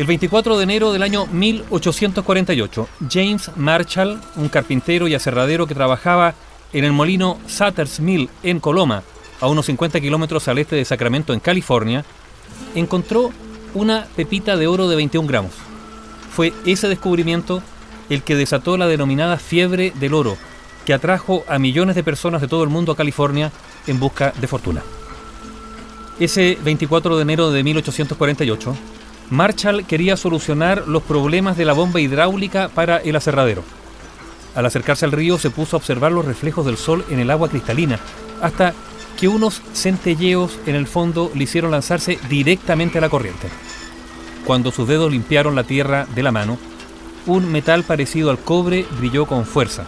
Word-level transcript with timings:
El 0.00 0.06
24 0.06 0.56
de 0.56 0.64
enero 0.64 0.94
del 0.94 1.02
año 1.02 1.26
1848, 1.26 2.88
James 3.10 3.50
Marshall, 3.54 4.18
un 4.36 4.48
carpintero 4.48 5.06
y 5.08 5.14
aserradero 5.14 5.66
que 5.66 5.74
trabajaba 5.74 6.32
en 6.72 6.84
el 6.84 6.92
molino 6.92 7.38
Sutter's 7.46 8.00
Mill 8.00 8.30
en 8.42 8.60
Coloma, 8.60 9.02
a 9.42 9.48
unos 9.48 9.66
50 9.66 10.00
kilómetros 10.00 10.48
al 10.48 10.56
este 10.56 10.76
de 10.76 10.86
Sacramento, 10.86 11.34
en 11.34 11.40
California, 11.40 12.02
encontró 12.74 13.30
una 13.74 14.06
pepita 14.16 14.56
de 14.56 14.68
oro 14.68 14.88
de 14.88 14.96
21 14.96 15.28
gramos. 15.28 15.52
Fue 16.32 16.54
ese 16.64 16.88
descubrimiento 16.88 17.62
el 18.08 18.22
que 18.22 18.36
desató 18.36 18.78
la 18.78 18.86
denominada 18.86 19.36
fiebre 19.36 19.92
del 20.00 20.14
oro, 20.14 20.38
que 20.86 20.94
atrajo 20.94 21.44
a 21.46 21.58
millones 21.58 21.94
de 21.94 22.04
personas 22.04 22.40
de 22.40 22.48
todo 22.48 22.64
el 22.64 22.70
mundo 22.70 22.92
a 22.92 22.96
California 22.96 23.52
en 23.86 24.00
busca 24.00 24.32
de 24.40 24.46
fortuna. 24.46 24.82
Ese 26.18 26.56
24 26.64 27.18
de 27.18 27.22
enero 27.22 27.50
de 27.50 27.62
1848, 27.62 28.74
Marshall 29.30 29.86
quería 29.86 30.16
solucionar 30.16 30.88
los 30.88 31.04
problemas 31.04 31.56
de 31.56 31.64
la 31.64 31.72
bomba 31.72 32.00
hidráulica 32.00 32.68
para 32.68 32.98
el 32.98 33.14
aserradero. 33.14 33.62
Al 34.56 34.66
acercarse 34.66 35.04
al 35.04 35.12
río 35.12 35.38
se 35.38 35.50
puso 35.50 35.76
a 35.76 35.78
observar 35.78 36.10
los 36.10 36.24
reflejos 36.24 36.66
del 36.66 36.76
sol 36.76 37.04
en 37.10 37.20
el 37.20 37.30
agua 37.30 37.48
cristalina, 37.48 38.00
hasta 38.42 38.74
que 39.18 39.28
unos 39.28 39.62
centelleos 39.72 40.58
en 40.66 40.74
el 40.74 40.88
fondo 40.88 41.30
le 41.34 41.44
hicieron 41.44 41.70
lanzarse 41.70 42.18
directamente 42.28 42.98
a 42.98 43.00
la 43.00 43.08
corriente. 43.08 43.48
Cuando 44.44 44.72
sus 44.72 44.88
dedos 44.88 45.12
limpiaron 45.12 45.54
la 45.54 45.62
tierra 45.62 46.06
de 46.12 46.22
la 46.24 46.32
mano, 46.32 46.58
un 47.26 47.52
metal 47.52 47.84
parecido 47.84 48.30
al 48.30 48.38
cobre 48.38 48.84
brilló 48.98 49.26
con 49.26 49.44
fuerza. 49.44 49.84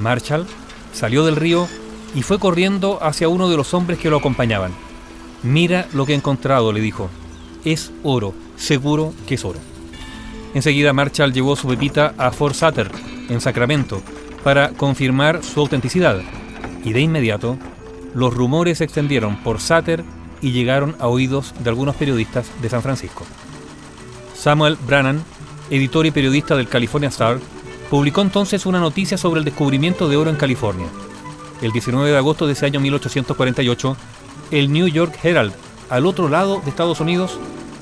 Marshall 0.00 0.46
salió 0.92 1.24
del 1.24 1.36
río 1.36 1.68
y 2.14 2.22
fue 2.22 2.40
corriendo 2.40 2.98
hacia 3.02 3.28
uno 3.28 3.48
de 3.48 3.56
los 3.56 3.72
hombres 3.74 4.00
que 4.00 4.10
lo 4.10 4.16
acompañaban. 4.16 4.72
Mira 5.44 5.86
lo 5.92 6.06
que 6.06 6.14
he 6.14 6.16
encontrado, 6.16 6.72
le 6.72 6.80
dijo. 6.80 7.10
Es 7.64 7.92
oro, 8.02 8.34
seguro 8.58 9.14
que 9.26 9.36
es 9.36 9.44
oro. 9.44 9.58
Enseguida 10.54 10.92
Marshall 10.92 11.32
llevó 11.32 11.56
su 11.56 11.68
pepita 11.68 12.14
a 12.18 12.30
Fort 12.30 12.54
Sutter, 12.54 12.90
en 13.28 13.40
Sacramento, 13.40 14.02
para 14.42 14.70
confirmar 14.70 15.42
su 15.44 15.60
autenticidad. 15.60 16.20
Y 16.84 16.92
de 16.92 17.00
inmediato, 17.00 17.58
los 18.14 18.34
rumores 18.34 18.78
se 18.78 18.84
extendieron 18.84 19.36
por 19.42 19.60
Sutter 19.60 20.04
y 20.40 20.52
llegaron 20.52 20.96
a 20.98 21.08
oídos 21.08 21.54
de 21.60 21.70
algunos 21.70 21.96
periodistas 21.96 22.50
de 22.62 22.68
San 22.68 22.82
Francisco. 22.82 23.24
Samuel 24.34 24.76
Brannan, 24.86 25.22
editor 25.70 26.06
y 26.06 26.10
periodista 26.10 26.56
del 26.56 26.68
California 26.68 27.08
Star, 27.08 27.38
publicó 27.90 28.22
entonces 28.22 28.66
una 28.66 28.80
noticia 28.80 29.18
sobre 29.18 29.40
el 29.40 29.44
descubrimiento 29.44 30.08
de 30.08 30.16
oro 30.16 30.30
en 30.30 30.36
California. 30.36 30.86
El 31.60 31.72
19 31.72 32.10
de 32.10 32.16
agosto 32.16 32.46
de 32.46 32.52
ese 32.52 32.66
año 32.66 32.80
1848, 32.80 33.96
el 34.50 34.72
New 34.72 34.86
York 34.86 35.18
Herald, 35.22 35.52
al 35.90 36.06
otro 36.06 36.28
lado 36.28 36.60
de 36.62 36.70
Estados 36.70 37.00
Unidos, 37.00 37.38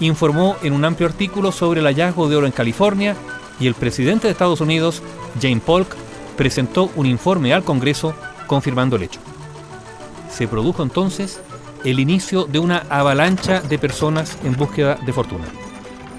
informó 0.00 0.56
en 0.62 0.72
un 0.72 0.84
amplio 0.84 1.08
artículo 1.08 1.52
sobre 1.52 1.80
el 1.80 1.86
hallazgo 1.86 2.28
de 2.28 2.36
oro 2.36 2.46
en 2.46 2.52
California 2.52 3.16
y 3.58 3.66
el 3.66 3.74
presidente 3.74 4.26
de 4.26 4.32
Estados 4.32 4.60
Unidos, 4.60 5.02
James 5.40 5.62
Polk, 5.62 5.94
presentó 6.36 6.90
un 6.96 7.06
informe 7.06 7.52
al 7.52 7.64
Congreso 7.64 8.14
confirmando 8.46 8.96
el 8.96 9.02
hecho. 9.02 9.20
Se 10.30 10.48
produjo 10.48 10.82
entonces 10.82 11.40
el 11.84 12.00
inicio 12.00 12.44
de 12.44 12.58
una 12.58 12.84
avalancha 12.88 13.60
de 13.60 13.78
personas 13.78 14.38
en 14.44 14.56
búsqueda 14.56 14.98
de 15.04 15.12
fortuna. 15.12 15.44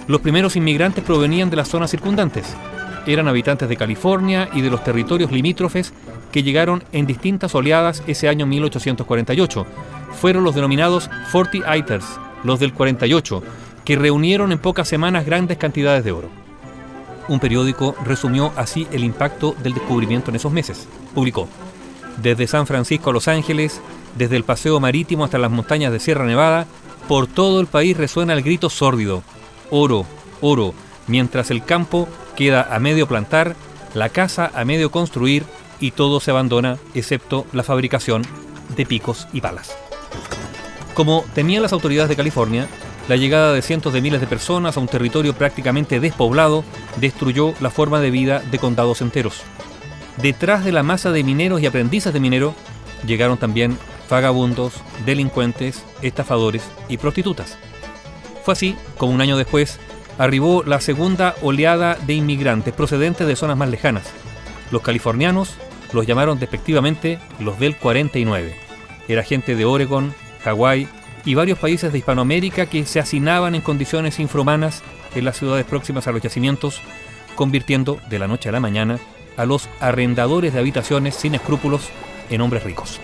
Los 0.07 0.21
primeros 0.21 0.55
inmigrantes 0.55 1.03
provenían 1.03 1.49
de 1.49 1.55
las 1.55 1.69
zonas 1.69 1.91
circundantes. 1.91 2.45
Eran 3.05 3.27
habitantes 3.27 3.69
de 3.69 3.77
California 3.77 4.49
y 4.53 4.61
de 4.61 4.69
los 4.69 4.83
territorios 4.83 5.31
limítrofes 5.31 5.93
que 6.31 6.43
llegaron 6.43 6.83
en 6.91 7.05
distintas 7.05 7.55
oleadas 7.55 8.03
ese 8.07 8.27
año 8.27 8.45
1848. 8.45 9.65
Fueron 10.19 10.43
los 10.43 10.55
denominados 10.55 11.09
Forty 11.31 11.61
Iters, 11.77 12.05
los 12.43 12.59
del 12.59 12.73
48, 12.73 13.43
que 13.85 13.95
reunieron 13.95 14.51
en 14.51 14.59
pocas 14.59 14.87
semanas 14.87 15.25
grandes 15.25 15.57
cantidades 15.57 16.03
de 16.03 16.11
oro. 16.11 16.29
Un 17.27 17.39
periódico 17.39 17.95
resumió 18.03 18.51
así 18.55 18.87
el 18.91 19.03
impacto 19.03 19.55
del 19.63 19.73
descubrimiento 19.73 20.31
en 20.31 20.35
esos 20.35 20.51
meses. 20.51 20.87
Publicó, 21.13 21.47
desde 22.21 22.47
San 22.47 22.67
Francisco 22.67 23.09
a 23.09 23.13
Los 23.13 23.27
Ángeles, 23.27 23.81
desde 24.17 24.35
el 24.35 24.43
paseo 24.43 24.79
marítimo 24.79 25.23
hasta 25.23 25.37
las 25.37 25.51
montañas 25.51 25.91
de 25.91 25.99
Sierra 25.99 26.25
Nevada, 26.25 26.65
por 27.07 27.27
todo 27.27 27.61
el 27.61 27.67
país 27.67 27.97
resuena 27.97 28.33
el 28.33 28.43
grito 28.43 28.69
sórdido, 28.69 29.23
oro, 29.69 30.05
oro, 30.41 30.73
mientras 31.07 31.51
el 31.51 31.63
campo 31.63 32.07
queda 32.35 32.67
a 32.73 32.79
medio 32.79 33.07
plantar, 33.07 33.55
la 33.93 34.09
casa 34.09 34.51
a 34.53 34.65
medio 34.65 34.91
construir 34.91 35.43
y 35.79 35.91
todo 35.91 36.19
se 36.19 36.31
abandona 36.31 36.77
excepto 36.93 37.45
la 37.53 37.63
fabricación 37.63 38.23
de 38.75 38.85
picos 38.85 39.27
y 39.33 39.41
palas. 39.41 39.75
Como 40.93 41.25
temían 41.33 41.63
las 41.63 41.73
autoridades 41.73 42.09
de 42.09 42.15
California, 42.15 42.67
la 43.07 43.15
llegada 43.15 43.53
de 43.53 43.61
cientos 43.61 43.93
de 43.93 44.01
miles 44.01 44.21
de 44.21 44.27
personas 44.27 44.77
a 44.77 44.79
un 44.79 44.87
territorio 44.87 45.33
prácticamente 45.33 45.99
despoblado 45.99 46.63
destruyó 46.97 47.53
la 47.59 47.69
forma 47.69 47.99
de 47.99 48.11
vida 48.11 48.41
de 48.51 48.59
condados 48.59 49.01
enteros. 49.01 49.41
Detrás 50.21 50.63
de 50.63 50.71
la 50.71 50.83
masa 50.83 51.11
de 51.11 51.23
mineros 51.23 51.61
y 51.61 51.65
aprendices 51.65 52.13
de 52.13 52.19
minero 52.19 52.53
llegaron 53.05 53.37
también 53.37 53.77
vagabundos, 54.09 54.73
delincuentes, 55.05 55.83
estafadores 56.01 56.63
y 56.89 56.97
prostitutas. 56.97 57.57
Fue 58.43 58.53
así 58.53 58.75
como 58.97 59.13
un 59.13 59.21
año 59.21 59.37
después 59.37 59.79
arribó 60.17 60.63
la 60.63 60.81
segunda 60.81 61.35
oleada 61.41 61.95
de 61.95 62.13
inmigrantes 62.13 62.73
procedentes 62.73 63.25
de 63.25 63.35
zonas 63.35 63.57
más 63.57 63.69
lejanas. 63.69 64.11
Los 64.69 64.81
californianos 64.81 65.55
los 65.93 66.05
llamaron 66.05 66.39
despectivamente 66.39 67.19
los 67.39 67.59
del 67.59 67.77
49. 67.77 68.55
Era 69.07 69.23
gente 69.23 69.55
de 69.55 69.65
Oregon, 69.65 70.13
Hawái 70.43 70.87
y 71.25 71.35
varios 71.35 71.59
países 71.59 71.91
de 71.91 71.99
Hispanoamérica 71.99 72.65
que 72.65 72.85
se 72.85 72.99
hacinaban 72.99 73.55
en 73.55 73.61
condiciones 73.61 74.19
infrahumanas 74.19 74.83
en 75.15 75.25
las 75.25 75.37
ciudades 75.37 75.65
próximas 75.65 76.07
a 76.07 76.11
los 76.11 76.21
yacimientos, 76.21 76.81
convirtiendo 77.35 77.99
de 78.09 78.19
la 78.19 78.27
noche 78.27 78.49
a 78.49 78.51
la 78.51 78.59
mañana 78.59 78.99
a 79.37 79.45
los 79.45 79.69
arrendadores 79.79 80.53
de 80.53 80.59
habitaciones 80.59 81.15
sin 81.15 81.35
escrúpulos 81.35 81.89
en 82.29 82.41
hombres 82.41 82.63
ricos. 82.63 82.99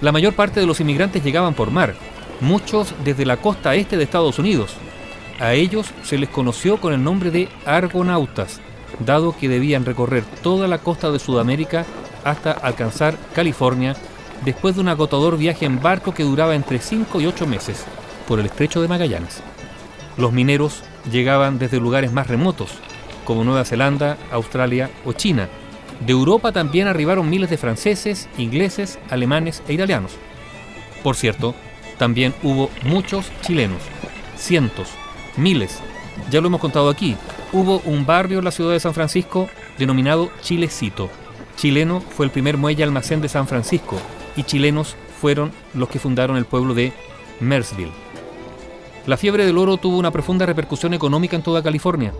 La 0.00 0.12
mayor 0.12 0.34
parte 0.34 0.60
de 0.60 0.66
los 0.66 0.80
inmigrantes 0.80 1.24
llegaban 1.24 1.54
por 1.54 1.70
mar, 1.70 1.94
muchos 2.40 2.94
desde 3.04 3.24
la 3.24 3.38
costa 3.38 3.74
este 3.74 3.96
de 3.96 4.04
Estados 4.04 4.38
Unidos. 4.38 4.74
A 5.38 5.54
ellos 5.54 5.90
se 6.02 6.18
les 6.18 6.28
conoció 6.28 6.78
con 6.80 6.92
el 6.92 7.02
nombre 7.02 7.30
de 7.30 7.48
argonautas, 7.64 8.60
dado 9.00 9.36
que 9.36 9.48
debían 9.48 9.84
recorrer 9.84 10.24
toda 10.42 10.68
la 10.68 10.78
costa 10.78 11.10
de 11.10 11.18
Sudamérica 11.18 11.84
hasta 12.24 12.52
alcanzar 12.52 13.16
California 13.34 13.94
después 14.44 14.74
de 14.74 14.80
un 14.80 14.88
agotador 14.88 15.36
viaje 15.36 15.66
en 15.66 15.80
barco 15.80 16.14
que 16.14 16.22
duraba 16.22 16.54
entre 16.54 16.78
5 16.78 17.20
y 17.20 17.26
8 17.26 17.46
meses 17.46 17.84
por 18.26 18.40
el 18.40 18.46
estrecho 18.46 18.82
de 18.82 18.88
Magallanes. 18.88 19.42
Los 20.16 20.32
mineros 20.32 20.82
llegaban 21.10 21.58
desde 21.58 21.80
lugares 21.80 22.12
más 22.12 22.26
remotos, 22.26 22.70
como 23.24 23.44
Nueva 23.44 23.64
Zelanda, 23.64 24.16
Australia 24.30 24.90
o 25.04 25.12
China. 25.12 25.48
De 26.04 26.12
Europa 26.12 26.52
también 26.52 26.88
arribaron 26.88 27.30
miles 27.30 27.50
de 27.50 27.58
franceses, 27.58 28.28
ingleses, 28.36 28.98
alemanes 29.10 29.62
e 29.68 29.74
italianos. 29.74 30.12
Por 31.02 31.16
cierto, 31.16 31.54
también 31.98 32.34
hubo 32.42 32.70
muchos 32.82 33.30
chilenos, 33.42 33.82
cientos, 34.36 34.88
miles. 35.36 35.80
Ya 36.30 36.40
lo 36.40 36.48
hemos 36.48 36.60
contado 36.60 36.90
aquí. 36.90 37.16
Hubo 37.52 37.78
un 37.84 38.04
barrio 38.04 38.38
en 38.38 38.44
la 38.44 38.50
ciudad 38.50 38.72
de 38.72 38.80
San 38.80 38.94
Francisco 38.94 39.48
denominado 39.78 40.30
Chilecito. 40.42 41.10
Chileno 41.56 42.00
fue 42.00 42.26
el 42.26 42.32
primer 42.32 42.58
muelle 42.58 42.84
almacén 42.84 43.20
de 43.20 43.28
San 43.28 43.46
Francisco 43.46 43.98
y 44.36 44.44
chilenos 44.44 44.96
fueron 45.20 45.52
los 45.74 45.88
que 45.88 45.98
fundaron 45.98 46.36
el 46.36 46.44
pueblo 46.44 46.74
de 46.74 46.92
Mersville. 47.40 47.92
La 49.06 49.16
fiebre 49.16 49.46
del 49.46 49.58
oro 49.58 49.76
tuvo 49.76 49.98
una 49.98 50.10
profunda 50.10 50.46
repercusión 50.46 50.92
económica 50.94 51.36
en 51.36 51.42
toda 51.42 51.62
California. 51.62 52.12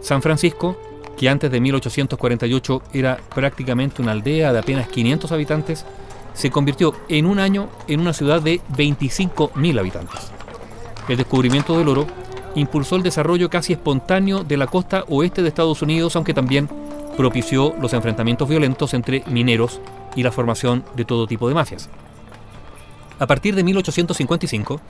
San 0.00 0.22
Francisco, 0.22 0.76
que 1.16 1.28
antes 1.28 1.50
de 1.50 1.60
1848 1.60 2.82
era 2.92 3.20
prácticamente 3.34 4.02
una 4.02 4.12
aldea 4.12 4.52
de 4.52 4.58
apenas 4.58 4.88
500 4.88 5.30
habitantes, 5.30 5.86
se 6.34 6.50
convirtió 6.50 6.94
en 7.08 7.26
un 7.26 7.38
año 7.38 7.68
en 7.86 8.00
una 8.00 8.12
ciudad 8.12 8.42
de 8.42 8.60
25.000 8.76 9.78
habitantes. 9.78 10.32
El 11.08 11.16
descubrimiento 11.16 11.78
del 11.78 11.88
oro 11.88 12.06
impulsó 12.54 12.96
el 12.96 13.02
desarrollo 13.02 13.48
casi 13.48 13.72
espontáneo 13.72 14.44
de 14.44 14.56
la 14.56 14.66
costa 14.66 15.04
oeste 15.08 15.42
de 15.42 15.48
Estados 15.48 15.82
Unidos, 15.82 16.16
aunque 16.16 16.34
también 16.34 16.68
propició 17.16 17.74
los 17.80 17.92
enfrentamientos 17.92 18.48
violentos 18.48 18.94
entre 18.94 19.22
mineros 19.26 19.80
y 20.16 20.22
la 20.22 20.32
formación 20.32 20.84
de 20.96 21.04
todo 21.04 21.26
tipo 21.26 21.48
de 21.48 21.54
mafias. 21.54 21.88
A 23.18 23.26
partir 23.26 23.54
de 23.54 23.64
1855, 23.64 24.80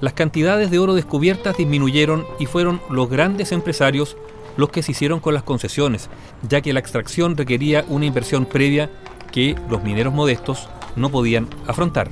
las 0.00 0.12
cantidades 0.12 0.70
de 0.70 0.78
oro 0.78 0.94
descubiertas 0.94 1.56
disminuyeron 1.56 2.24
y 2.38 2.46
fueron 2.46 2.80
los 2.90 3.08
grandes 3.08 3.52
empresarios 3.52 4.16
los 4.56 4.70
que 4.70 4.82
se 4.82 4.92
hicieron 4.92 5.20
con 5.20 5.34
las 5.34 5.42
concesiones, 5.44 6.10
ya 6.48 6.60
que 6.60 6.72
la 6.72 6.80
extracción 6.80 7.36
requería 7.36 7.84
una 7.88 8.06
inversión 8.06 8.44
previa 8.44 8.90
que 9.32 9.54
los 9.70 9.82
mineros 9.82 10.12
modestos 10.12 10.68
no 10.96 11.10
podían 11.10 11.48
afrontar. 11.66 12.10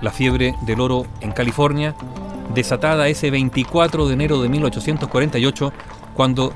La 0.00 0.10
fiebre 0.10 0.54
del 0.62 0.80
oro 0.80 1.06
en 1.20 1.32
California, 1.32 1.94
desatada 2.54 3.08
ese 3.08 3.30
24 3.30 4.06
de 4.06 4.14
enero 4.14 4.40
de 4.40 4.48
1848, 4.48 5.72
cuando 6.14 6.52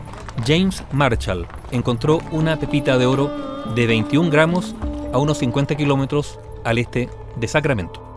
James 0.46 0.82
Marshall 0.93 1.46
encontró 1.72 2.20
una 2.30 2.58
pepita 2.58 2.98
de 2.98 3.06
oro 3.06 3.30
de 3.74 3.86
21 3.86 4.30
gramos 4.30 4.74
a 5.12 5.19
unos 5.19 5.38
50 5.38 5.74
kilómetros 5.74 6.38
al 6.64 6.78
este 6.78 7.08
de 7.36 7.48
Sacramento. 7.48 8.12